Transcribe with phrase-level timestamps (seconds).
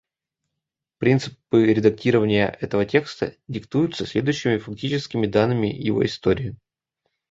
[0.97, 6.57] Принципы редактирования этого текста диктуются следующими фактическими данными его истории.